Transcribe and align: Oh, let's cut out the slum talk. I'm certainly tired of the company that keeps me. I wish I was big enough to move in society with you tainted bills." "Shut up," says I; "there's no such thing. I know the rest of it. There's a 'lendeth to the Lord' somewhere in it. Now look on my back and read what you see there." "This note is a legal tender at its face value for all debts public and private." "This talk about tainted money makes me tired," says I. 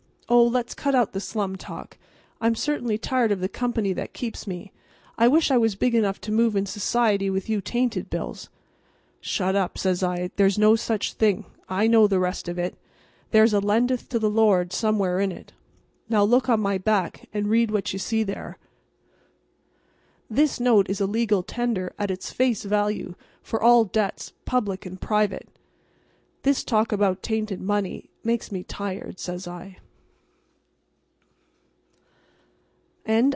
Oh, 0.33 0.47
let's 0.47 0.73
cut 0.73 0.95
out 0.95 1.11
the 1.11 1.19
slum 1.19 1.57
talk. 1.57 1.97
I'm 2.39 2.55
certainly 2.55 2.97
tired 2.97 3.33
of 3.33 3.41
the 3.41 3.49
company 3.49 3.91
that 3.91 4.13
keeps 4.13 4.47
me. 4.47 4.71
I 5.17 5.27
wish 5.27 5.51
I 5.51 5.57
was 5.57 5.75
big 5.75 5.93
enough 5.93 6.21
to 6.21 6.31
move 6.31 6.55
in 6.55 6.65
society 6.65 7.29
with 7.29 7.49
you 7.49 7.59
tainted 7.59 8.09
bills." 8.09 8.47
"Shut 9.19 9.57
up," 9.57 9.77
says 9.77 10.01
I; 10.03 10.31
"there's 10.37 10.57
no 10.57 10.77
such 10.77 11.11
thing. 11.11 11.43
I 11.67 11.85
know 11.87 12.07
the 12.07 12.17
rest 12.17 12.47
of 12.47 12.57
it. 12.57 12.77
There's 13.31 13.51
a 13.53 13.59
'lendeth 13.59 14.07
to 14.07 14.19
the 14.19 14.29
Lord' 14.29 14.71
somewhere 14.71 15.19
in 15.19 15.33
it. 15.33 15.51
Now 16.07 16.23
look 16.23 16.47
on 16.47 16.61
my 16.61 16.77
back 16.77 17.27
and 17.33 17.49
read 17.49 17.69
what 17.69 17.91
you 17.91 17.99
see 17.99 18.23
there." 18.23 18.57
"This 20.29 20.61
note 20.61 20.89
is 20.89 21.01
a 21.01 21.07
legal 21.07 21.43
tender 21.43 21.91
at 21.99 22.09
its 22.09 22.31
face 22.31 22.63
value 22.63 23.15
for 23.43 23.61
all 23.61 23.83
debts 23.83 24.31
public 24.45 24.85
and 24.85 24.99
private." 25.01 25.49
"This 26.43 26.63
talk 26.63 26.93
about 26.93 27.21
tainted 27.21 27.59
money 27.59 28.09
makes 28.23 28.49
me 28.49 28.63
tired," 28.63 29.19
says 29.19 29.45
I. 29.45 29.79